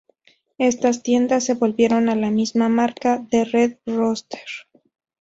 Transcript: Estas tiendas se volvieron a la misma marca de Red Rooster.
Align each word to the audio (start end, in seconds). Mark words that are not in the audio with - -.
Estas 0.57 1.03
tiendas 1.03 1.43
se 1.43 1.53
volvieron 1.53 2.09
a 2.09 2.15
la 2.15 2.31
misma 2.31 2.69
marca 2.69 3.19
de 3.29 3.45
Red 3.45 3.77
Rooster. 3.85 4.41